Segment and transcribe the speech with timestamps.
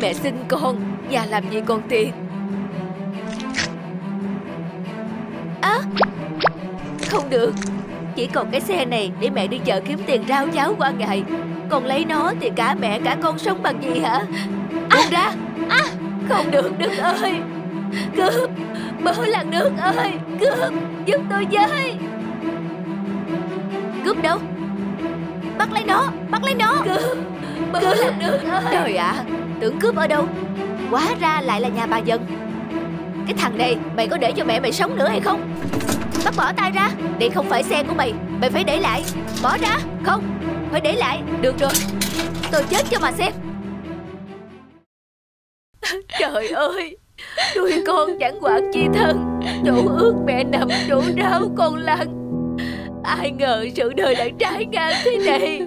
[0.00, 0.76] Mẹ xin con
[1.10, 2.12] Nhà làm gì còn tiền?
[5.60, 5.78] Á
[7.10, 7.54] Không được.
[8.16, 11.22] Chỉ còn cái xe này để mẹ đi chợ kiếm tiền rau cháo qua ngày.
[11.68, 14.22] Còn lấy nó thì cả mẹ cả con sống bằng gì hả?
[14.70, 15.32] Buông ra.
[15.68, 15.84] à.
[16.28, 17.34] Không được Đức ơi.
[18.16, 18.50] Cướp
[19.04, 20.12] Bố là nước ơi.
[20.40, 20.72] Cướp
[21.06, 21.94] Giúp tôi với.
[24.04, 24.38] Cướp đâu?
[25.58, 26.74] Bắt lấy nó Bắt lấy nó.
[26.84, 27.18] Cướp
[27.72, 28.64] Bố là nước ơi.
[28.72, 29.14] Trời ạ.
[29.16, 29.24] à,
[29.60, 30.26] Tưởng cướp ở đâu?
[30.90, 32.26] Quá ra lại là nhà bà dần.
[33.26, 35.54] Cái thằng này Mày có để cho mẹ mày sống nữa hay không?
[36.24, 36.90] Bắt bỏ tay ra.
[37.18, 38.12] Đây không phải xe của mày.
[38.40, 39.04] Mày phải để lại.
[39.42, 39.78] Bỏ ra.
[40.04, 40.22] Không
[40.70, 41.22] Phải để lại.
[41.40, 41.70] Được rồi.
[42.52, 43.32] Tôi chết cho mà xem.
[46.18, 46.96] Trời ơi.
[47.56, 49.40] Nuôi con chẳng quản chi thân.
[49.66, 52.08] Chỗ ướt mẹ nằm chỗ ráo con lăn
[53.04, 55.62] Ai ngờ sự đời lại trái ngang thế này.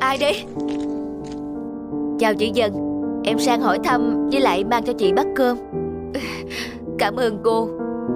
[0.00, 0.44] Ai đây
[2.22, 2.72] Chào chị Dần.
[3.24, 5.56] Em sang hỏi thăm với lại mang cho chị bát cơm.
[6.98, 7.68] Cảm ơn cô.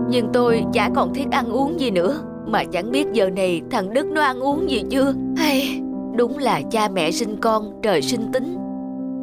[0.09, 3.93] Nhưng tôi chả còn thiết ăn uống gì nữa Mà chẳng biết giờ này thằng
[3.93, 5.15] Đức nó ăn uống gì chưa.
[5.37, 5.81] Hay.
[6.17, 8.57] Đúng là cha mẹ sinh con trời sinh tính.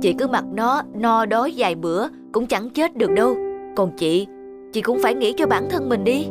[0.02, 3.36] Chị cứ mặc nó no đói vài bữa Cũng chẳng chết được đâu.
[3.76, 4.28] Còn chị
[4.74, 6.28] Chị cũng phải nghĩ cho bản thân mình đi.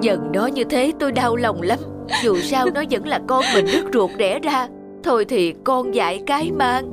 [0.00, 1.78] Dần nó như thế tôi đau lòng lắm.
[2.22, 4.68] Dù sao nó vẫn là con mình đứt ruột đẻ ra
[5.06, 6.92] Thôi thì con dạy cái mang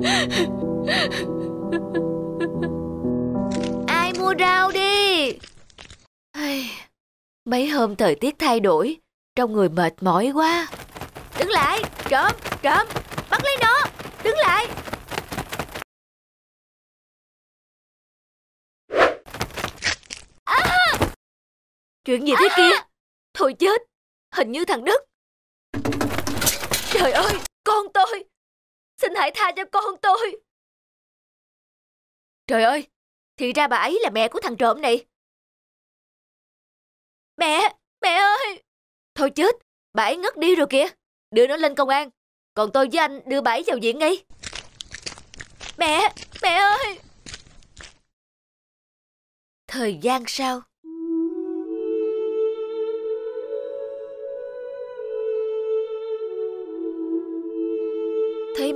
[3.86, 5.32] Ai mua rau đi?
[7.44, 8.96] Mấy hôm thời tiết thay đổi
[9.36, 10.68] Trong người mệt mỏi quá.
[11.38, 12.86] Đứng lại Trộm Trộm
[13.30, 13.84] Bắt lấy nó
[14.24, 14.66] Đứng lại.
[20.44, 20.98] À!
[22.04, 22.56] Chuyện gì thế à!
[22.56, 22.76] kia?
[23.34, 23.82] Thôi chết
[24.34, 25.04] Hình như thằng Đức.
[26.92, 27.34] Trời ơi
[27.64, 28.24] con tôi!
[28.96, 30.36] Xin hãy tha cho con tôi!
[32.46, 32.86] Trời ơi!
[33.36, 35.06] Thì ra bà ấy là mẹ của thằng trộm này!
[37.36, 37.76] Mẹ!
[38.00, 38.62] Mẹ ơi!
[39.14, 39.54] Thôi chết!
[39.92, 40.86] Bà ấy ngất đi rồi kìa!
[41.30, 42.10] Đưa nó lên công an!
[42.54, 44.24] Còn tôi với anh đưa bà ấy vào viện ngay!
[45.78, 46.12] Mẹ!
[46.42, 46.98] Mẹ ơi!
[49.66, 50.62] Thời gian sau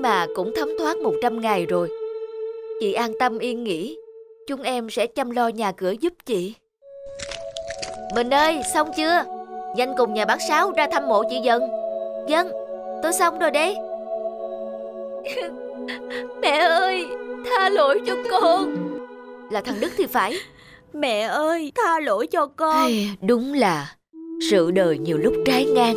[0.02, 1.88] mà cũng thấm thoát 100 ngày rồi.
[2.80, 3.98] Chị an tâm yên nghỉ,
[4.46, 6.54] chúng em sẽ chăm lo nhà cửa giúp chị.
[8.14, 9.24] Mình ơi, xong chưa?
[9.76, 11.62] Nhanh cùng nhà bác Sáu ra thăm mộ chị Dần.
[12.28, 12.52] Dân,
[13.02, 13.76] tôi xong rồi đấy.
[16.42, 17.06] Mẹ ơi,
[17.46, 18.76] tha lỗi cho con.
[19.50, 20.34] Là thằng Đức thì phải.
[20.92, 22.90] Mẹ ơi, tha lỗi cho con.
[23.20, 23.94] Đúng là
[24.50, 25.96] sự đời nhiều lúc trái ngang.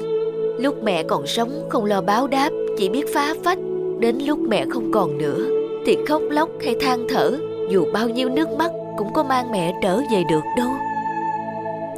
[0.59, 3.57] Lúc mẹ còn sống không lo báo đáp, chỉ biết phá phách
[4.01, 5.45] Đến lúc mẹ không còn nữa
[5.85, 7.39] Thì khóc lóc hay than thở
[7.69, 10.69] Dù bao nhiêu nước mắt Cũng có mang mẹ trở về được đâu.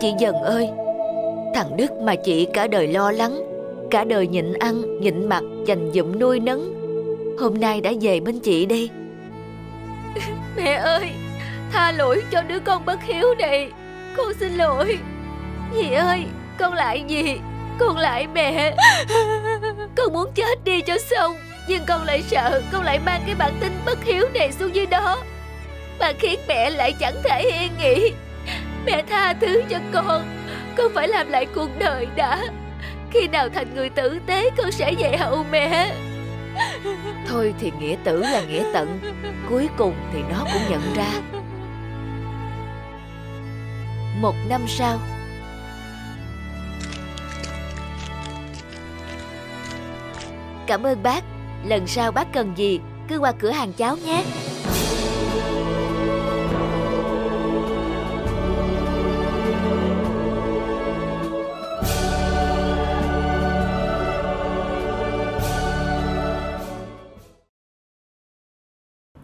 [0.01, 0.69] Chị dần ơi
[1.55, 3.41] Thằng Đức mà chị cả đời lo lắng
[3.91, 6.73] Cả đời nhịn ăn, nhịn mặc Dành dụm nuôi nấng
[7.39, 8.89] Hôm nay đã về bên chị đây.
[10.57, 11.09] Mẹ ơi
[11.71, 13.71] Tha lỗi cho đứa con bất hiếu này
[14.17, 14.97] Con xin lỗi.
[15.75, 16.23] Dì ơi
[16.59, 17.37] Con lại gì
[17.79, 18.75] Con lại mẹ.
[19.95, 21.35] Con muốn chết đi cho xong
[21.67, 24.85] nhưng con lại sợ Con lại mang cái bản tính bất hiếu này xuống dưới
[24.85, 25.23] đó.
[25.99, 28.11] Mà khiến mẹ lại chẳng thể yên nghỉ
[28.85, 30.23] Mẹ tha thứ cho con
[30.77, 32.43] Con phải làm lại cuộc đời đã.
[33.11, 35.95] Khi nào thành người tử tế, Con sẽ về hậu mẹ.
[37.27, 38.99] Thôi thì nghĩa tử là nghĩa tận,
[39.49, 41.39] Cuối cùng thì nó cũng nhận ra.
[44.21, 44.99] Một năm sau.
[50.67, 51.23] Cảm ơn bác.
[51.67, 54.23] Lần sau bác cần gì Cứ qua cửa hàng cháu nhé.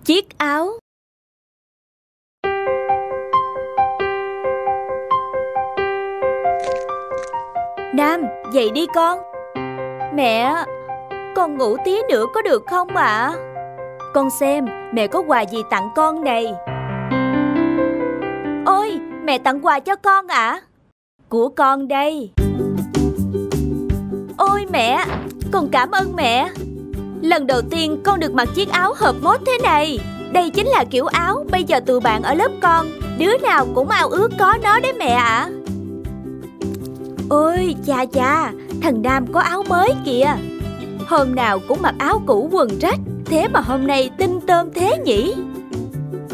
[0.06, 0.69] Chiếc áo.
[7.94, 8.22] Nam,
[8.54, 9.19] dậy đi con.
[10.16, 10.54] Mẹ,
[11.36, 13.06] con ngủ tí nữa có được không ạ?
[13.06, 13.34] À?
[14.14, 16.54] Con xem, mẹ có quà gì tặng con này
[18.66, 20.62] Ôi, mẹ tặng quà cho con ạ à?
[21.30, 22.31] Của con đây
[24.38, 25.06] Ôi mẹ,
[25.52, 26.50] Con cảm ơn mẹ
[27.22, 30.00] Lần đầu tiên con được mặc chiếc áo hợp mốt thế này
[30.32, 32.88] Đây chính là kiểu áo bây giờ tụi bạn ở lớp con
[33.18, 35.50] Đứa nào cũng ao ước có nó đấy mẹ ạ à.
[37.30, 38.52] Ôi, cha cha,
[38.82, 40.36] Thằng Nam có áo mới kìa
[41.10, 44.98] Hôm nào cũng mặc áo cũ quần rách, Thế mà hôm nay tinh tôm thế
[45.06, 45.36] nhỉ?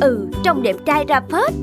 [0.02, 1.54] Ừ trông đẹp trai ra phết.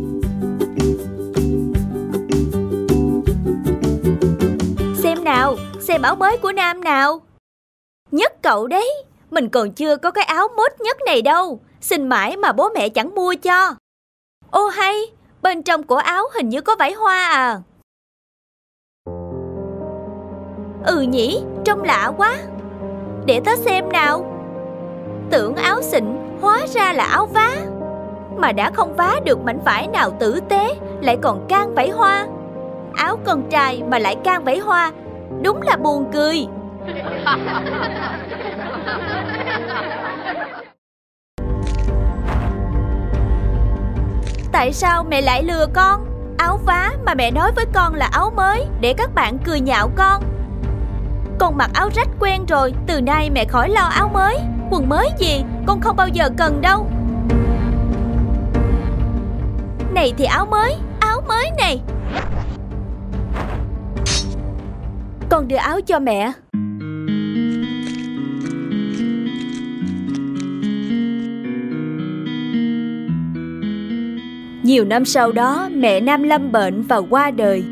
[4.97, 7.21] Xem nào, Xem áo mới của Nam nào.
[8.11, 8.93] Nhất cậu đấy,
[9.31, 12.89] Mình còn chưa có cái áo mốt nhất này đâu, Xin mãi mà bố mẹ
[12.89, 13.75] chẳng mua cho.
[14.51, 14.97] Ô hay,
[15.43, 17.61] Bên trong của áo hình như có vải hoa à.
[20.87, 22.39] Ừ nhỉ, Trông lạ quá.
[23.27, 24.25] Để tớ xem nào.
[25.31, 26.05] Tưởng áo xịn
[26.41, 27.51] Hóa ra là áo vá.
[28.37, 32.27] Mà đã không vá được mảnh vải nào tử tế, Lại còn can vải hoa.
[32.95, 34.93] Áo con trai mà lại can vải hoa,
[35.43, 36.47] Đúng là buồn cười.
[44.53, 46.07] Tại sao mẹ lại lừa con?
[46.39, 49.91] Áo vá mà mẹ nói với con là áo mới, Để các bạn cười nhạo
[49.97, 50.23] con.
[51.39, 54.37] Con mặc áo rách quen rồi Từ nay mẹ khỏi lo áo mới.
[54.71, 56.91] Quần mới gì Con không bao giờ cần đâu.
[59.95, 61.81] Này thì áo mới Áo mới này.
[65.29, 66.33] Con đưa áo cho mẹ.
[74.63, 77.65] Nhiều năm sau đó, mẹ Nam lâm bệnh và qua đời.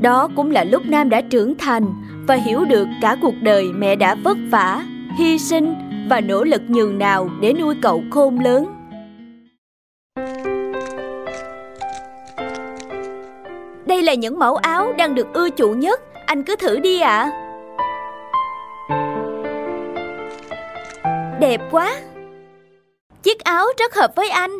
[0.00, 1.84] Đó cũng là lúc Nam đã trưởng thành
[2.28, 4.84] và hiểu được cả cuộc đời mẹ đã vất vả,
[5.18, 5.74] hy sinh
[6.10, 8.66] và nỗ lực nhường nào để nuôi cậu khôn lớn.
[13.86, 17.30] Đây là những mẫu áo đang được ưa chuộng nhất, anh cứ thử đi ạ.
[18.88, 19.14] À.
[21.40, 21.96] Đẹp quá.
[23.22, 24.50] Chiếc áo rất hợp với anh.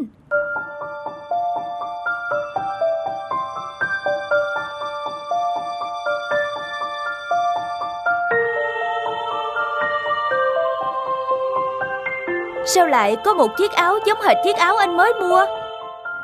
[12.75, 15.47] Sao lại có một chiếc áo giống hệt chiếc áo anh mới mua?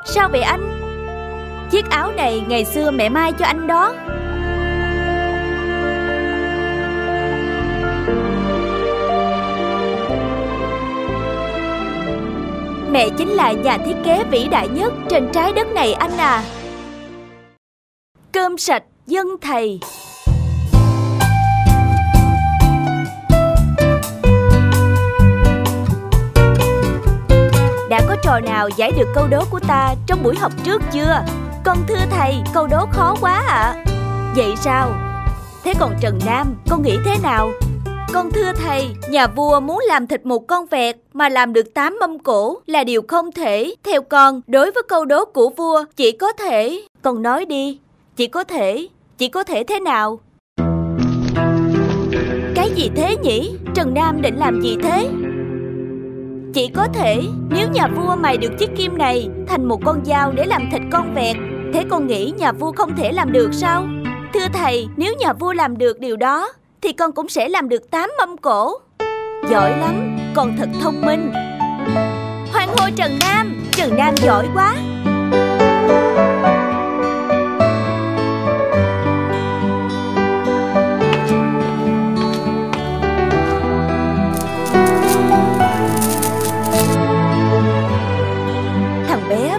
[0.05, 0.79] Sao vậy anh?
[1.71, 3.93] Chiếc áo này ngày xưa mẹ mai cho anh đó.
[12.91, 16.43] Mẹ chính là nhà thiết kế vĩ đại nhất trên trái đất này anh à.
[18.31, 19.79] Cơm sạch dân thầy.
[27.95, 31.25] Đã có trò nào giải được câu đố của ta trong buổi học trước chưa?
[31.63, 33.55] Con thưa thầy, câu đố khó quá ạ.
[33.55, 33.83] À.
[34.35, 34.91] Vậy sao?
[35.63, 37.51] Thế còn Trần Nam, con nghĩ thế nào?
[38.13, 41.97] Con thưa thầy, nhà vua muốn làm thịt một con vẹt mà làm được tám
[41.99, 43.75] mâm cổ là điều không thể.
[43.83, 46.81] Theo con, đối với câu đố của vua, chỉ có thể...
[47.01, 47.79] Con nói đi,
[48.15, 48.87] chỉ có thể,
[49.17, 50.19] chỉ có thể thế nào?
[52.55, 53.55] Cái gì thế nhỉ?
[53.75, 55.09] Trần Nam định làm gì thế?
[56.55, 60.31] Chỉ có thể nếu nhà vua mài được chiếc kim này thành một con dao
[60.31, 61.35] để làm thịt con vẹt
[61.73, 63.87] Thế con nghĩ nhà vua không thể làm được sao?
[64.33, 67.91] Thưa thầy, nếu nhà vua làm được điều đó Thì con cũng sẽ làm được
[67.91, 68.73] tám mâm cổ.
[69.49, 71.31] Giỏi lắm, con thật thông minh.
[72.53, 74.75] Hoan hô Trần Nam, Trần Nam giỏi quá.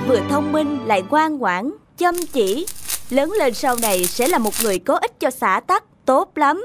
[0.07, 2.67] Vừa thông minh lại ngoan ngoãn, chăm chỉ.
[3.11, 6.65] Lớn lên sau này sẽ là một người có ích cho xã tắc, tốt lắm.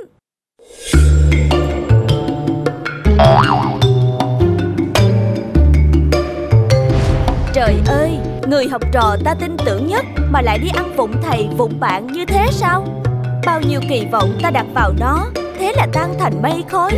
[7.54, 8.12] Trời ơi,
[8.48, 12.08] người học trò ta tin tưởng nhất mà lại đi ăn vụng thầy vụng bạn
[12.08, 13.04] như thế sao?
[13.46, 15.26] Bao nhiêu kỳ vọng ta đặt vào nó,
[15.60, 16.92] thế là tan thành mây khói.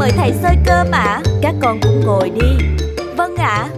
[0.00, 1.22] Mời thầy xơi cơm ạ à.
[1.42, 2.64] Các con cũng ngồi đi
[3.16, 3.70] Vâng ạ à.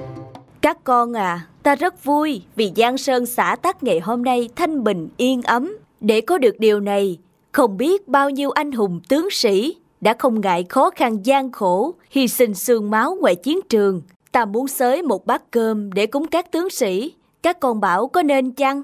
[0.61, 4.85] Các con à Ta rất vui vì Giang Sơn xã Tắc ngày hôm nay thanh
[4.85, 7.19] bình yên ấm Để có được điều này
[7.53, 11.95] Không biết bao nhiêu anh hùng tướng sĩ Đã không ngại khó khăn gian khổ
[12.11, 14.03] Hy sinh xương máu ngoài chiến trường
[14.33, 17.13] Ta muốn xới một bát cơm để cúng các tướng sĩ
[17.43, 18.83] Các con bảo có nên chăng?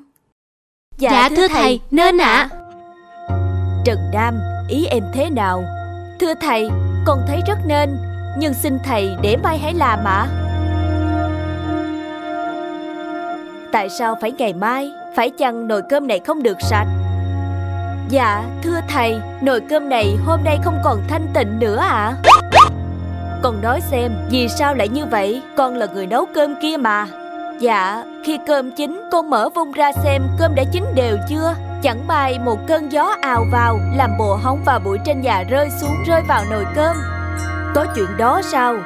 [0.98, 2.50] Dạ, dạ thưa, thưa thầy, thầy, nên ạ à.
[3.84, 4.34] Trần Nam,
[4.68, 5.64] ý em thế nào?
[6.20, 6.68] Thưa thầy,
[7.04, 7.98] con thấy rất nên
[8.38, 10.26] Nhưng xin thầy để mai hãy làm ạ.
[13.72, 14.92] Tại sao phải ngày mai?
[15.16, 16.86] Phải chăng nồi cơm này không được sạch?
[18.08, 21.88] Dạ thưa thầy Nồi cơm này hôm nay không còn thanh tịnh nữa ạ.
[21.88, 22.30] À?
[23.42, 25.42] Con nói xem Vì sao lại như vậy?
[25.56, 27.06] Con là người nấu cơm kia mà.
[27.60, 31.54] Dạ, khi cơm chín, con mở vung ra xem cơm đã chín đều chưa.
[31.82, 35.68] Chẳng may một cơn gió ào vào, làm bộ hóng và bụi trên nhà rơi
[35.80, 36.96] xuống rơi vào nồi cơm.
[37.74, 38.76] Có chuyện đó sao?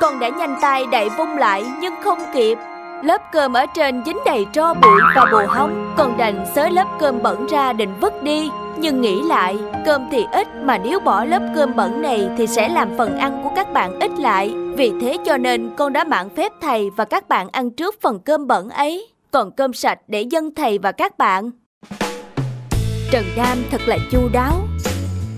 [0.00, 2.58] Con đã nhanh tay đậy vung lại nhưng không kịp.
[3.02, 6.86] Lớp cơm ở trên dính đầy tro bụi và bồ hóng, con đành xới lớp
[7.00, 8.50] cơm bẩn ra định vứt đi.
[8.78, 12.68] Nhưng nghĩ lại, cơm thì ít mà nếu bỏ lớp cơm bẩn này thì sẽ
[12.68, 14.54] làm phần ăn của các bạn ít lại.
[14.76, 18.18] Vì thế cho nên con đã mạng phép thầy và các bạn ăn trước phần
[18.20, 21.50] cơm bẩn ấy, còn cơm sạch để dân thầy và các bạn.
[23.14, 24.68] Trần Nam thật là chu đáo.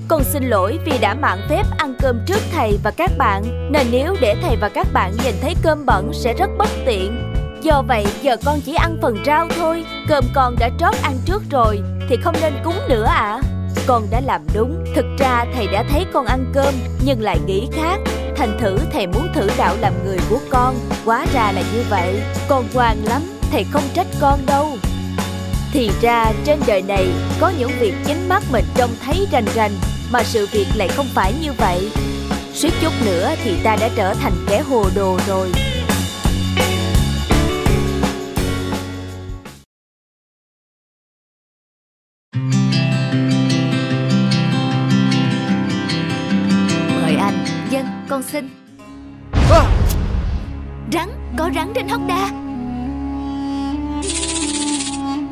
[0.08, 3.86] Con xin lỗi vì đã mạn phép ăn cơm trước thầy và các bạn, nên
[3.90, 7.32] nếu để thầy và các bạn nhìn thấy cơm bẩn sẽ rất bất tiện.
[7.62, 11.42] Do vậy giờ con chỉ ăn phần rau thôi, cơm con đã trót ăn trước
[11.50, 13.14] rồi thì không nên cúng nữa ạ.
[13.14, 13.42] À.
[13.86, 17.68] Con đã làm đúng, thực ra thầy đã thấy con ăn cơm nhưng lại nghĩ
[17.72, 17.98] khác.
[18.36, 22.22] Thành thử thầy muốn thử đạo làm người của con, quá ra là như vậy.
[22.48, 24.66] Con ngoan lắm, thầy không trách con đâu.
[25.76, 27.06] Thì ra trên đời này
[27.40, 29.70] có những việc chính mắt mình trông thấy rành rành
[30.10, 31.90] mà sự việc lại không phải như vậy.
[32.52, 35.52] Suýt chút nữa thì ta đã trở thành kẻ hồ đồ rồi.
[48.08, 48.48] con xin
[50.92, 52.45] Rắn, có rắn trên hốc đa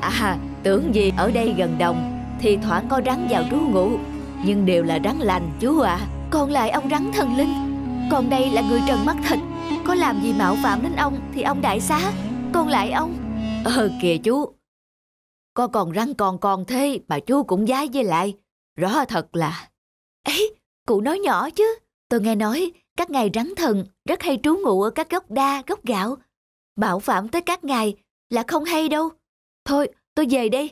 [0.08, 3.98] À, tưởng gì ở đây gần đồng Thì thoảng có rắn vào trú ngụ
[4.44, 6.06] Nhưng đều là rắn lành chú ạ à.
[6.30, 7.54] Còn lại ông rắn thần linh
[8.10, 9.38] Còn đây là người trần mắt thịt
[9.86, 12.12] Có làm gì mạo phạm đến ông Thì ông đại xá
[12.52, 13.14] Còn lại ông
[13.64, 14.48] Ờ kìa chú
[15.54, 18.34] Có còn rắn còn còn thế Mà chú cũng giái với lại
[18.76, 19.68] Rõ thật là
[20.24, 20.54] ấy
[20.86, 24.82] cụ nói nhỏ chứ Tôi nghe nói các ngài rắn thần rất hay trú ngụ
[24.82, 26.16] ở các gốc đa, gốc gạo.
[26.76, 27.96] Bảo phạm tới các ngài
[28.30, 29.08] là không hay đâu.
[29.64, 30.70] Thôi, tôi về đây.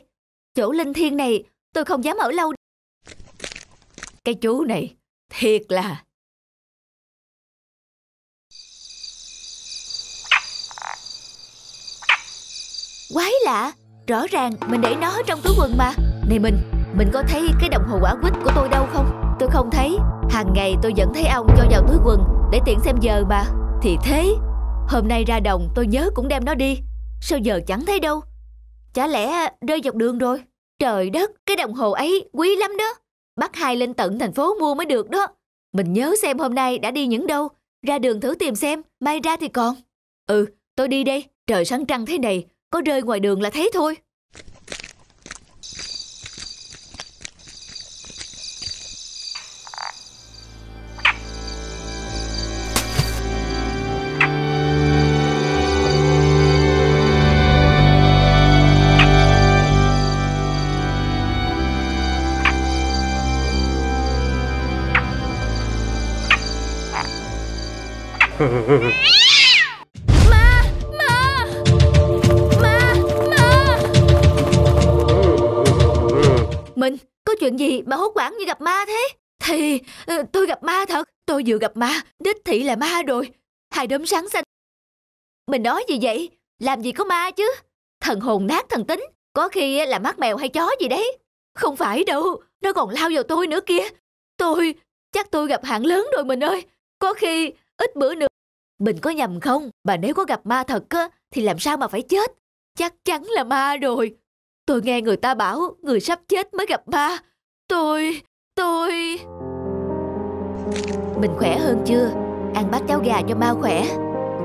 [0.55, 2.53] Chỗ linh thiêng này tôi không dám ở lâu.
[4.23, 4.95] Cái chú này,
[5.29, 6.03] thiệt là...
[13.13, 13.71] Quái lạ,
[14.07, 15.93] rõ ràng mình để nó trong túi quần mà.
[16.29, 16.57] Này mình,
[16.97, 19.35] mình có thấy cái đồng hồ quả quýt của tôi đâu không?
[19.39, 19.97] Tôi không thấy.
[20.29, 23.43] Hàng ngày tôi vẫn thấy ông cho vào túi quần Để tiện xem giờ mà
[23.81, 24.35] Thì thế
[24.87, 26.79] Hôm nay ra đồng tôi nhớ cũng đem nó đi
[27.21, 28.21] Sao giờ chẳng thấy đâu
[28.93, 30.41] Chả lẽ rơi dọc đường rồi?
[30.79, 32.93] Trời đất, cái đồng hồ ấy quý lắm đó.
[33.35, 35.27] Bắt hai lên tận thành phố mua mới được đó.
[35.73, 37.49] Mình nhớ xem hôm nay đã đi những đâu.
[37.87, 39.75] Ra đường thử tìm xem, May ra thì còn.
[40.27, 40.45] Ừ
[40.75, 41.25] tôi đi đây.
[41.47, 43.97] Trời sáng trăng thế này, Có rơi ngoài đường là thấy thôi.
[76.75, 79.07] mình, có chuyện gì mà hốt quảng như gặp ma thế?
[79.43, 81.09] Thì ờ, tôi gặp ma thật.
[81.25, 83.29] Tôi vừa gặp ma, đích thị là ma rồi.
[83.71, 84.43] Hai đốm sáng xanh.
[85.47, 86.29] Mình nói gì vậy?
[86.59, 87.51] Làm gì có ma chứ?
[88.01, 89.05] Thần hồn nát thần tính.
[89.33, 91.17] Có khi là mắt mèo hay chó gì đấy.
[91.55, 93.83] Không phải đâu, nó còn lao vào tôi nữa kia
[94.37, 94.75] tôi,
[95.11, 96.63] chắc tôi gặp hạng lớn rồi mình ơi.
[96.99, 98.27] Có khi, ít bữa nữa
[98.83, 99.69] mình có nhầm không?
[99.83, 102.31] Mà nếu có gặp ma thật á, thì làm sao mà phải chết?
[102.77, 104.17] Chắc chắn là ma rồi.
[104.65, 107.17] Tôi nghe người ta bảo người sắp chết mới gặp ma.
[107.67, 108.21] Tôi...
[108.55, 108.91] tôi...
[111.21, 112.11] Mình khỏe hơn chưa?
[112.53, 113.85] Ăn bát cháo gà cho ma khỏe.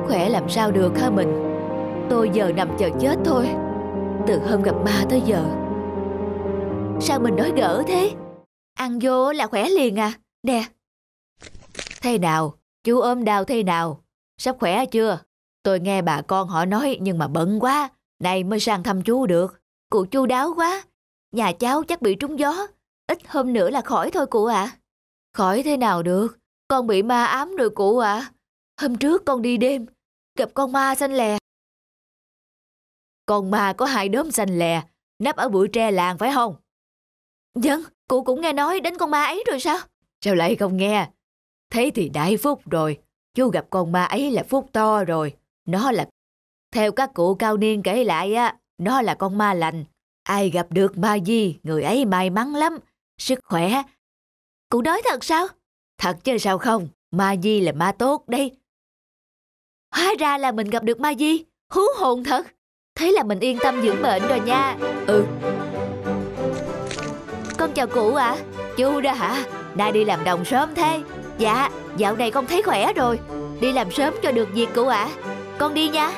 [0.07, 1.29] Khỏe làm sao được hả mình?
[2.11, 3.49] Tôi giờ nằm chờ chết thôi.
[4.27, 5.45] Từ hôm gặp ma tới giờ.
[7.01, 8.11] Sao mình nói gỡ thế?
[8.75, 10.13] Ăn vô là khỏe liền à?
[10.43, 10.65] Nè.
[12.03, 12.55] Thế nào?
[12.85, 14.03] Chú ôm đau thế nào?
[14.39, 15.19] Sắp khỏe chưa?
[15.63, 19.27] Tôi nghe bà con họ nói nhưng mà bận quá, nay mới sang thăm chú
[19.27, 19.61] được.
[19.91, 20.85] Cụ chu đáo quá,
[21.33, 22.67] nhà cháu chắc bị trúng gió,
[23.07, 24.63] ít hôm nữa là khỏi thôi cụ ạ.
[24.63, 24.77] À.
[25.33, 28.15] Khỏi thế nào được, con bị ma ám rồi cụ ạ.
[28.15, 28.33] À.
[28.81, 29.87] Hôm trước con đi đêm,
[30.39, 31.39] gặp con ma xanh lè.
[33.27, 34.83] Con ma có hai đốm xanh lè,
[35.19, 36.55] nấp ở bụi tre làng phải không?
[37.55, 39.79] Dân, vâng, cụ cũng nghe nói đến con ma ấy rồi sao?
[40.25, 41.11] Sao lại không nghe?
[41.71, 42.99] Thế thì đại phúc rồi,
[43.35, 45.37] chú gặp con ma ấy là phúc to rồi.
[45.67, 46.09] Nó là...
[46.73, 49.85] Theo các cụ cao niên kể lại á, nó là con ma lành.
[50.23, 52.79] Ai gặp được ma di, người ấy may mắn lắm.
[53.19, 53.83] Sức khỏe.
[54.71, 55.47] Cụ nói thật sao?
[55.99, 56.89] Thật chứ sao không?
[57.11, 58.57] Ma di là ma tốt đây.
[59.95, 61.45] Hóa ra là mình gặp được ma di.
[61.73, 62.47] Hú hồn thật
[62.95, 65.25] Thế là mình yên tâm dưỡng bệnh rồi nha Ừ
[67.59, 68.37] Con chào cụ ạ à?
[68.77, 69.45] Chú đó hả
[69.75, 71.03] Nay đi làm đồng sớm thế
[71.39, 73.21] Dạ dạo này con thấy khỏe rồi.
[73.61, 75.09] Đi làm sớm cho được việc cụ ạ.
[75.25, 75.33] À.
[75.59, 76.11] Con đi nha.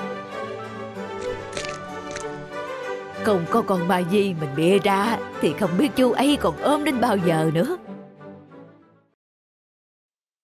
[3.25, 6.85] Không có con bà Di mình bịa ra Thì không biết chú ấy còn ôm
[6.85, 7.77] đến bao giờ nữa.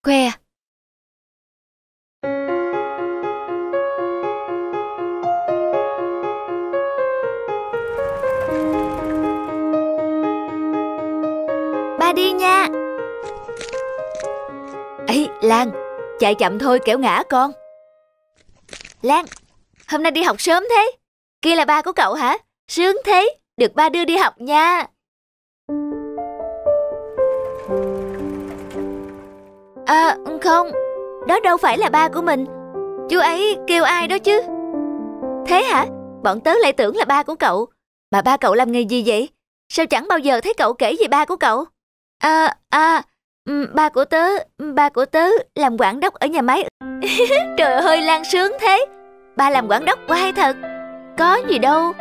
[0.02, 0.30] Khoe.
[11.98, 12.68] Ba đi nha
[15.40, 15.70] Lan,
[16.18, 17.52] Chạy chậm thôi, kẻo ngã con.
[19.02, 19.24] Lan,
[19.88, 20.92] Hôm nay đi học sớm thế.
[21.42, 22.38] Kia là ba của cậu hả?
[22.68, 24.86] Sướng thế, Được ba đưa đi học nha.
[29.86, 30.70] À không,
[31.26, 32.46] Đó đâu phải là ba của mình.
[33.10, 34.42] Chú ấy kêu ai đó chứ?
[35.46, 35.86] Thế hả?
[36.22, 37.66] Bọn tớ lại tưởng là ba của cậu.
[38.10, 39.28] Mà ba cậu làm nghề gì vậy?
[39.68, 41.64] Sao chẳng bao giờ thấy cậu kể về ba của cậu?
[42.18, 43.02] À à
[43.46, 44.26] Ừ, ba của tớ,
[44.74, 46.68] Ba của tớ làm quản đốc ở nhà máy.
[47.56, 48.86] Trời ơi, Lan sướng thế.
[49.36, 50.56] Ba làm quản đốc quay thật.
[51.18, 51.92] Có gì đâu.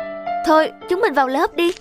[0.46, 1.72] Thôi, chúng mình vào lớp đi.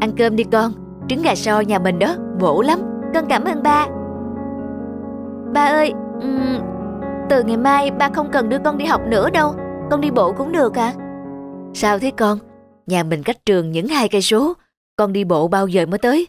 [0.00, 0.72] Ăn cơm đi con.
[1.08, 2.78] Trứng gà so nhà mình đó, Bổ lắm.
[3.14, 3.86] Con cảm ơn ba.
[5.54, 5.92] Ba ơi
[7.32, 9.54] từ ngày mai ba không cần đưa con đi học nữa đâu.
[9.90, 10.94] Con đi bộ cũng được à.
[11.74, 12.38] Sao thế con?
[12.86, 14.54] Nhà mình cách trường những hai cây số.
[14.96, 16.26] Con đi bộ bao giờ mới tới?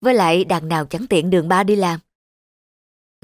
[0.00, 2.00] Với lại đằng nào chẳng tiện đường ba đi làm.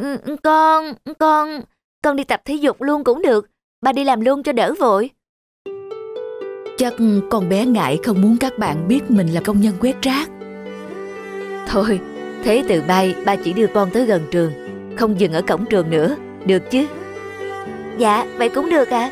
[0.03, 1.61] Ừ, Con Con
[2.03, 3.47] Con đi tập thể dục luôn cũng được.
[3.81, 5.11] Ba đi làm luôn cho đỡ vội.
[6.79, 6.95] Chắc
[7.31, 10.29] con bé ngại không muốn các bạn biết mình là công nhân quét rác.
[11.69, 12.01] Thôi,
[12.45, 14.53] thế từ bay ba chỉ đưa con tới gần trường,
[14.97, 16.87] không dừng ở cổng trường nữa, được chứ?
[18.01, 18.99] Dạ, vậy cũng được ạ.
[18.99, 19.11] À.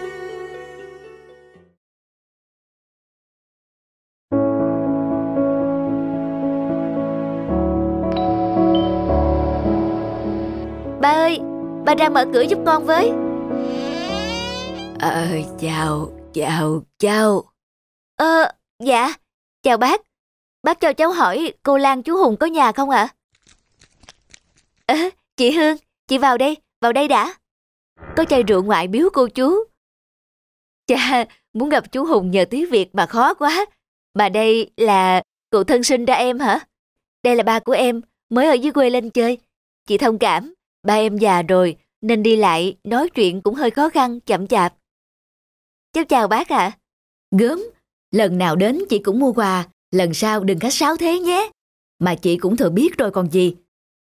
[11.01, 11.41] Ba ơi,
[11.85, 13.13] ba ra mở cửa giúp con với.
[15.01, 15.27] Ờ,
[15.61, 17.45] chào, chào, chào.
[18.17, 18.53] Ờ,
[18.85, 19.15] dạ,
[19.63, 20.01] chào bác.
[20.63, 23.09] Bác cho cháu hỏi cô Lan chú Hùng có nhà không ạ?
[24.87, 24.95] À?
[24.95, 27.38] à, chị Hương, chị vào đây, vào đây đã.
[28.17, 29.65] Có chai rượu ngoại biếu cô chú.
[30.87, 33.67] Chà, muốn gặp chú Hùng nhờ tiếng Việt mà khó quá.
[34.15, 36.61] Mà đây là cụ thân sinh ra em hả?
[37.23, 39.39] Đây là ba của em, mới ở dưới quê lên chơi.
[39.87, 43.89] Chị thông cảm, ba em già rồi, nên đi lại, nói chuyện cũng hơi khó
[43.89, 44.75] khăn, chậm chạp.
[45.93, 46.59] Cháu chào bác ạ.
[46.59, 46.79] À.
[47.39, 47.63] Gớm,
[48.11, 51.51] lần nào đến chị cũng mua quà, lần sau đừng khách sáo thế nhé.
[51.99, 53.57] Mà chị cũng thừa biết rồi còn gì.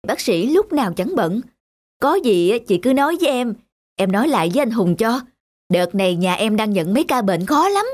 [0.07, 1.41] Bác sĩ lúc nào chẳng bận.
[2.01, 3.55] Có gì chị cứ nói với em,
[3.99, 5.21] em nói lại với anh Hùng cho.
[5.73, 7.87] Đợt này nhà em đang nhận mấy ca bệnh khó lắm.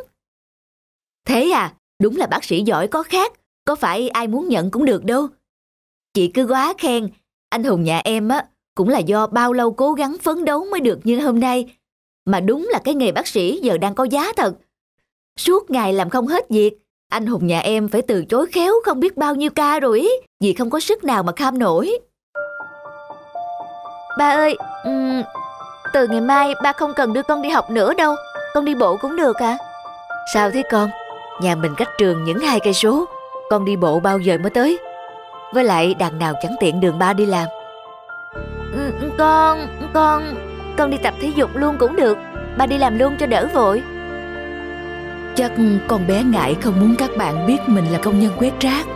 [1.27, 3.33] Thế à, đúng là bác sĩ giỏi có khác,
[3.65, 5.29] có phải ai muốn nhận cũng được đâu.
[6.15, 7.09] Chị cứ quá khen,
[7.49, 10.81] anh Hùng nhà em á, cũng là do bao lâu cố gắng phấn đấu mới
[10.81, 11.77] được như hôm nay.
[12.25, 14.55] Mà đúng là cái nghề bác sĩ giờ đang có giá thật.
[15.39, 19.01] Suốt ngày làm không hết việc, anh Hùng nhà em phải từ chối khéo không
[19.01, 21.99] biết bao nhiêu ca rồi ý, vì không có sức nào mà kham nổi.
[24.19, 25.23] Ba ơi, um,
[25.95, 28.15] từ ngày mai ba không cần đưa con đi học nữa đâu,
[28.55, 29.59] con đi bộ cũng được à?
[30.35, 30.91] Sao thế con?
[31.41, 33.05] Nhà mình cách trường những hai cây số,
[33.51, 34.79] con đi bộ bao giờ mới tới?
[35.53, 37.49] Với lại đằng nào chẳng tiện đường ba đi làm.
[38.73, 39.59] Ừ, con,
[39.93, 40.35] con,
[40.79, 42.19] con đi tập thể dục luôn cũng được,
[42.57, 43.83] ba đi làm luôn cho đỡ vội.
[45.35, 45.53] Chắc
[45.89, 48.87] con bé ngại không muốn các bạn biết mình là công nhân quét rác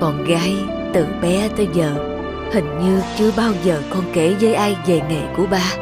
[0.00, 0.56] Con gái
[0.92, 2.15] từ bé tới giờ
[2.52, 5.76] Hình như chưa bao giờ con kể với ai về nghề của ba.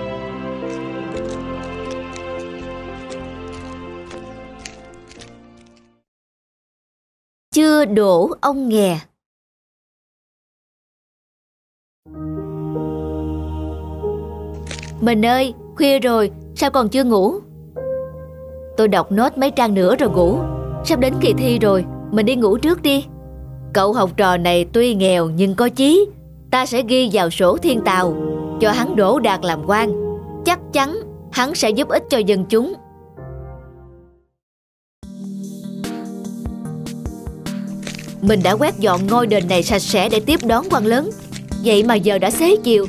[7.55, 9.01] Chưa đổ ông nghè.
[15.01, 17.35] Mình ơi, khuya rồi, sao còn chưa ngủ?
[18.77, 20.39] Tôi đọc nốt mấy trang nữa rồi ngủ.
[20.85, 23.07] Sắp đến kỳ thi rồi Mình đi ngủ trước đi.
[23.73, 26.07] Cậu học trò này tuy nghèo nhưng có chí.
[26.55, 28.17] Ta sẽ ghi vào sổ thiên tàu,
[28.61, 29.93] Cho hắn đổ đạt làm quan.
[30.45, 30.97] Chắc chắn
[31.33, 32.75] hắn sẽ giúp ích cho dân chúng.
[38.21, 41.11] Mình đã quét dọn ngôi đền này sạch sẽ để tiếp đón quan lớn.
[41.65, 42.87] Vậy mà giờ đã xế chiều,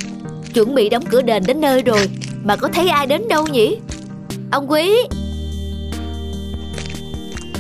[0.53, 2.09] Chuẩn bị đóng cửa đền đến nơi rồi,
[2.43, 3.77] Mà có thấy ai đến đâu nhỉ?
[4.51, 4.95] Ông quý!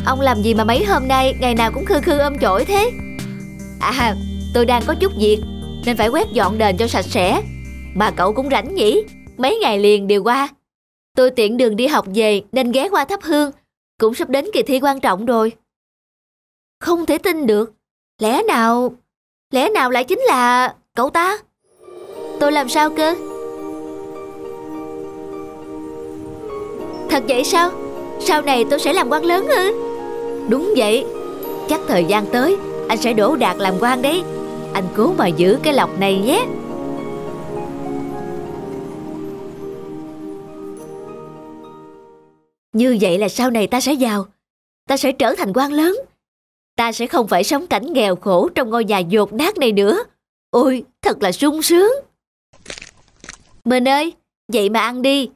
[0.05, 2.91] Ông làm gì mà mấy hôm nay, Ngày nào cũng khư khư ôm chổi thế?
[3.79, 4.15] À
[4.53, 5.39] tôi đang có chút việc.
[5.85, 7.41] Nên phải quét dọn đền cho sạch sẽ.
[7.95, 9.03] Bà cậu cũng rảnh nhỉ?
[9.37, 10.47] Mấy ngày liền đều qua.
[11.15, 13.51] Tôi tiện đường đi học về Nên ghé qua thắp hương,
[13.99, 15.51] Cũng sắp đến kỳ thi quan trọng rồi.
[16.79, 17.73] Không thể tin được.
[18.21, 18.93] Lẽ nào
[19.51, 21.37] Lẽ nào lại chính là cậu ta?
[22.39, 23.15] Tôi làm sao cơ?
[27.09, 27.71] Thật vậy sao?
[28.19, 29.71] Sau này tôi sẽ làm quan lớn ư
[30.49, 31.05] Đúng vậy.
[31.69, 34.23] Chắc thời gian tới, Anh sẽ đổ đạt làm quan đấy.
[34.75, 36.45] Anh cố mà giữ cái lọc này nhé.
[42.73, 44.25] Như vậy là sau này ta sẽ giàu.
[44.87, 45.97] Ta sẽ trở thành quan lớn.
[46.77, 50.03] Ta sẽ không phải sống cảnh nghèo khổ Trong ngôi nhà dột nát này nữa.
[50.49, 51.91] Ôi, thật là sung sướng.
[53.65, 54.13] Mình ơi,
[54.53, 55.29] Vậy mà ăn đi.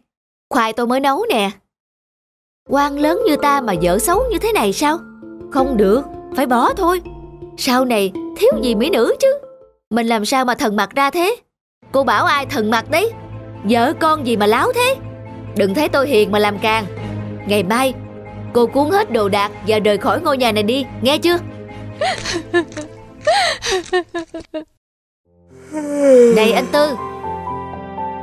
[0.49, 1.51] Khoai tôi mới nấu nè.
[2.69, 4.99] Quan lớn như ta mà dở xấu như thế này sao?
[5.51, 6.01] Không được,
[6.35, 7.01] Phải bỏ thôi.
[7.57, 9.39] Sau này thiếu gì mỹ nữ chứ?
[9.89, 11.35] Mình làm sao mà thần mặt ra thế?
[11.91, 13.11] Cô bảo ai thần mặt đấy?
[13.63, 14.95] Vợ con gì mà láo thế?
[15.57, 16.85] Đừng thấy tôi hiền mà làm càng.
[17.47, 17.93] Ngày mai,
[18.53, 21.37] Cô cuốn hết đồ đạc và rời khỏi ngôi nhà này đi, Nghe chưa?
[26.35, 26.95] Này anh Tư.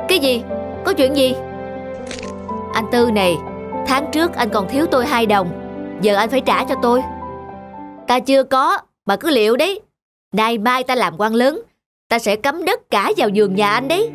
[0.09, 0.43] Cái gì?
[0.85, 1.35] Có chuyện gì?
[2.73, 3.37] Anh Tư này,
[3.87, 5.49] Tháng trước anh còn thiếu tôi hai đồng,
[6.01, 7.03] Giờ anh phải trả cho tôi.
[8.09, 9.81] Ta chưa có, Mà cứ liệu đấy.
[10.37, 11.63] Nay mai ta làm quan lớn,
[12.09, 14.11] Ta sẽ cấm đất cả vào giường nhà anh đấy.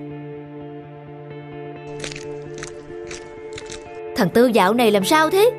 [4.15, 5.51] Thằng Tư dạo này làm sao thế?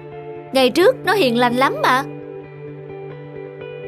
[0.53, 2.03] Ngày trước nó hiền lành lắm mà.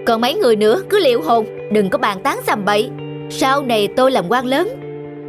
[0.07, 2.91] Còn mấy người nữa cứ liệu hồn, Đừng có bàn tán sầm bậy.
[3.31, 4.69] Sau này tôi làm quan lớn,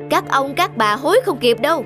[0.10, 1.86] Các ông các bà hối không kịp đâu.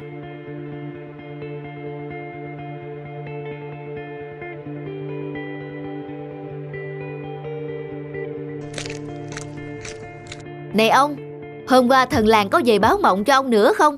[10.80, 11.16] Này ông
[11.68, 13.98] Hôm qua thần làng có về báo mộng cho ông nữa không?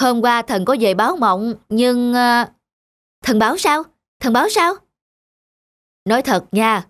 [0.00, 2.48] Hôm qua thần có về báo mộng Nhưng uh,
[3.24, 3.82] Thần báo sao?
[4.20, 4.74] Thần báo sao?
[6.04, 6.86] Nói thật nha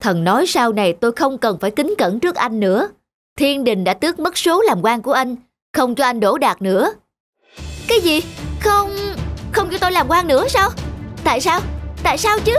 [0.00, 2.88] Thần nói sau này tôi không cần phải kính cẩn trước anh nữa.
[3.36, 5.36] Thiên đình đã tước mất số làm quan của anh
[5.72, 6.94] Không cho anh đổ đạt nữa.
[7.88, 8.20] Cái gì?
[8.60, 8.96] Không
[9.52, 10.70] Không cho tôi làm quan nữa sao?
[11.24, 11.60] Tại sao?
[12.02, 12.54] Tại sao chứ?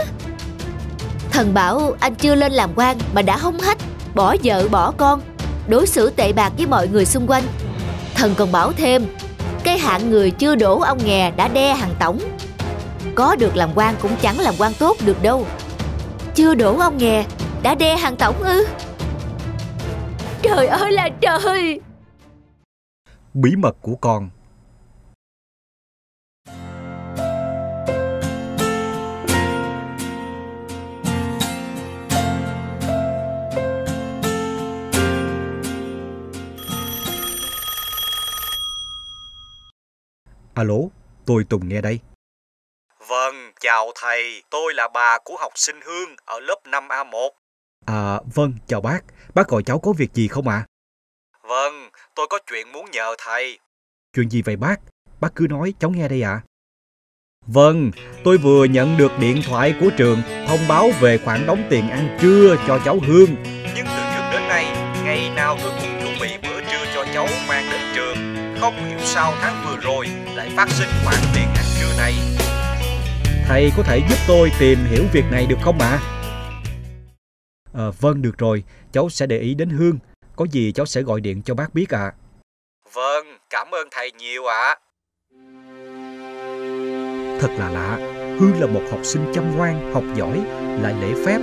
[1.30, 3.78] Thần bảo anh chưa lên làm quan Mà đã hông hách
[4.16, 5.20] Bỏ vợ bỏ con,
[5.68, 7.42] Đối xử tệ bạc với mọi người xung quanh.
[8.14, 9.06] Thần còn bảo thêm,
[9.64, 12.18] Cái hạng người chưa đổ ông nghè đã đe hàng tổng.
[13.14, 15.46] Có được làm quan cũng chẳng làm quan tốt được đâu.
[16.34, 17.24] Chưa đổ ông nghè
[17.62, 18.66] Đã đe hàng tổng ư?
[20.42, 21.80] Trời ơi là trời!
[23.34, 24.30] Bí mật của con.
[40.56, 40.74] Alo,
[41.26, 41.98] tôi Tùng nghe đây.
[43.08, 47.30] Vâng, chào thầy, tôi là bà của học sinh Hương ở lớp 5A1.
[47.86, 49.00] À, vâng, chào bác.
[49.34, 50.54] Bác gọi cháu có việc gì không ạ?
[50.54, 50.66] À?
[51.42, 53.58] Vâng, tôi có chuyện muốn nhờ thầy.
[54.14, 54.76] Chuyện gì vậy bác?
[55.20, 56.30] Bác cứ nói, cháu nghe đây ạ.
[56.30, 56.44] À.
[57.46, 57.90] Vâng,
[58.24, 62.18] tôi vừa nhận được điện thoại của trường thông báo về khoản đóng tiền ăn
[62.20, 63.36] trưa cho cháu Hương.
[63.74, 64.64] Nhưng từ trước đến nay,
[65.04, 68.98] ngày nào tôi cũng chuẩn bị bữa trưa cho cháu mang đến trường không hiểu
[69.00, 69.65] sao tháng
[70.56, 72.14] phát sinh khoản tiền ăn trưa này.
[73.46, 75.88] Thầy có thể giúp tôi tìm hiểu việc này được không ạ?
[75.88, 76.00] À?
[77.74, 78.64] À, vâng, được rồi.
[78.92, 79.98] Cháu sẽ để ý đến Hương.
[80.36, 82.00] Có gì cháu sẽ gọi điện cho bác biết ạ.
[82.00, 82.12] À.
[82.92, 84.62] Vâng, cảm ơn thầy nhiều ạ.
[84.62, 84.76] À.
[87.40, 87.96] Thật là lạ.
[88.40, 90.40] Hương là một học sinh chăm ngoan, học giỏi,
[90.82, 91.38] lại lễ phép.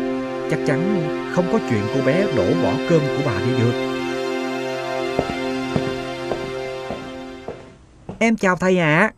[0.52, 3.93] Chắc chắn không có chuyện cô bé đổ bỏ cơm của bà đi được.
[8.24, 9.00] Em chào thầy ạ.
[9.00, 9.14] À.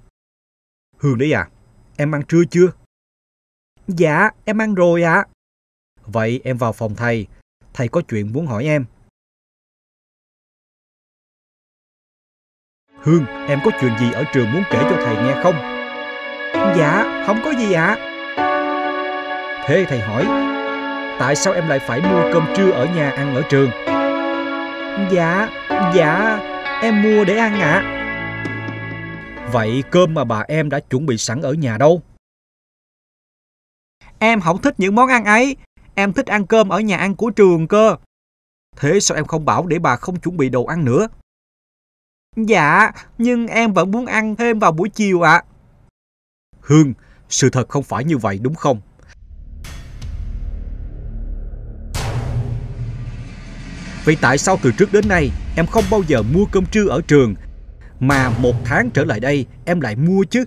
[0.98, 1.50] Hương đấy à,
[1.98, 2.68] em ăn trưa chưa?
[3.88, 5.13] Dạ, em ăn rồi ạ.
[5.13, 5.26] À.
[6.06, 7.28] Vậy em vào phòng thầy,
[7.74, 8.86] thầy có chuyện muốn hỏi em.
[12.98, 15.56] Hương, em có chuyện gì ở trường muốn kể cho thầy nghe không?
[16.78, 17.96] Dạ, không có gì ạ.
[18.36, 19.65] À.
[19.68, 20.26] Thế thầy hỏi,
[21.20, 23.70] tại sao em lại phải mua cơm trưa ở nhà ăn ở trường?
[25.12, 25.50] Dạ,
[25.96, 26.39] dạ,
[26.82, 27.82] em mua để ăn ạ.
[27.86, 28.05] À.
[29.52, 32.02] Vậy cơm mà bà em đã chuẩn bị sẵn ở nhà đâu?
[34.20, 35.56] Em không thích những món ăn ấy.
[35.96, 37.96] Em thích ăn cơm ở nhà ăn của trường cơ.
[38.76, 41.08] Thế sao em không bảo để bà không chuẩn bị đồ ăn nữa?
[42.36, 45.32] Dạ, nhưng em vẫn muốn ăn thêm vào buổi chiều ạ.
[45.32, 45.44] À.
[46.62, 46.94] Hương,
[47.30, 48.82] sự thật không phải như vậy đúng không?
[54.06, 57.02] Vậy tại sao từ trước đến nay em không bao giờ mua cơm trưa ở
[57.08, 57.36] trường
[58.00, 60.46] mà một tháng trở lại đây em lại mua chứ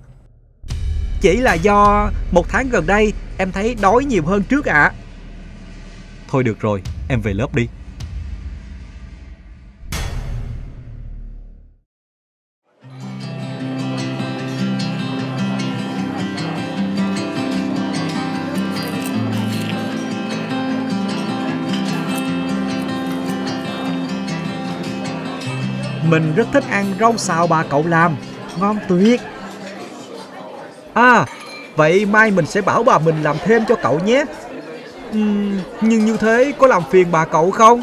[1.20, 4.92] Chỉ là do một tháng gần đây em thấy đói nhiều hơn trước ạ à.
[6.28, 7.68] Thôi được rồi, em về lớp đi
[26.08, 28.16] Mình rất thích ăn rau xào bà cậu làm.
[28.60, 29.20] Ngon tuyệt.
[30.94, 31.26] À
[31.76, 34.24] Vậy mai mình sẽ bảo bà mình làm thêm cho cậu nhé.
[35.10, 37.82] Uhm, Nhưng như thế có làm phiền bà cậu không?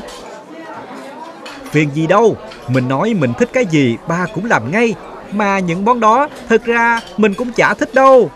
[1.71, 2.38] Phiền gì đâu.
[2.67, 4.95] Mình nói mình thích cái gì ba cũng làm ngay.
[5.31, 8.29] Mà những món đó Thực ra mình cũng chả thích đâu.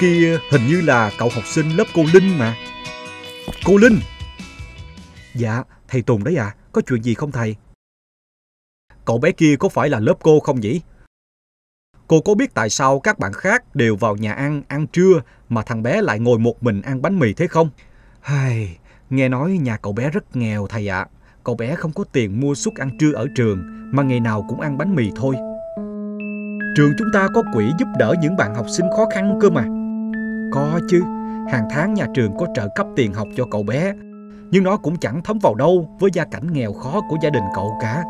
[0.00, 2.56] Kia hình như là cậu học sinh lớp cô Linh mà
[3.64, 4.00] Cô Linh
[5.34, 7.56] Dạ thầy Tùng đấy à Có chuyện gì không thầy
[9.04, 10.80] Cậu bé kia có phải là lớp cô không nhỉ
[12.08, 15.62] Cô có biết tại sao các bạn khác đều vào nhà ăn ăn trưa mà
[15.62, 17.70] thằng bé lại ngồi một mình ăn bánh mì thế không?
[18.20, 18.78] Hai,
[19.10, 20.98] nghe nói nhà cậu bé rất nghèo thầy ạ.
[20.98, 21.08] À.
[21.44, 23.58] Cậu bé không có tiền mua suất ăn trưa ở trường
[23.92, 25.34] mà ngày nào cũng ăn bánh mì thôi.
[26.76, 29.75] Trường chúng ta có quỹ giúp đỡ những bạn học sinh khó khăn cơ mà.
[30.52, 31.02] Có chứ,
[31.48, 33.92] hàng tháng nhà trường có trợ cấp tiền học cho cậu bé.
[34.50, 37.44] Nhưng nó cũng chẳng thấm vào đâu với gia cảnh nghèo khó của gia đình
[37.54, 38.04] cậu cả.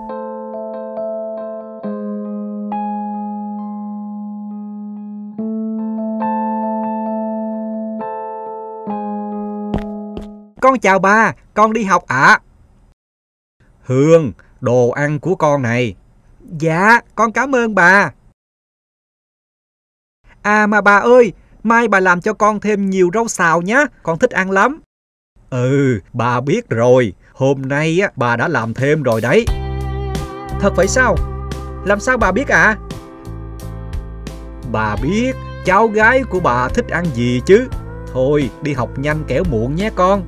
[10.60, 12.26] Con chào ba, con đi học ạ.
[12.26, 12.40] À.
[13.82, 15.94] Hương, đồ ăn của con này.
[16.58, 18.12] Dạ, con cảm ơn bà.
[20.42, 21.32] À mà bà ơi,
[21.66, 24.80] mai bà làm cho con thêm nhiều rau xào nhé, con thích ăn lắm.
[25.50, 29.44] Ừ, bà biết rồi, hôm nay á bà đã làm thêm rồi đấy.
[30.60, 31.16] Thật vậy sao?
[31.84, 32.62] Làm sao bà biết ạ?
[32.62, 32.76] À?
[34.72, 35.32] Bà biết
[35.64, 37.68] cháu gái của bà thích ăn gì chứ.
[38.12, 40.22] Thôi, đi học nhanh kẻo muộn nhé con.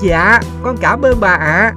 [0.00, 1.36] Dạ, con cảm ơn bà ạ.
[1.38, 1.74] À.